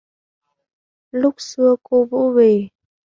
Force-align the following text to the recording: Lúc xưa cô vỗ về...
Lúc 1.11 1.35
xưa 1.41 1.75
cô 1.83 2.05
vỗ 2.05 2.33
về... 2.35 2.67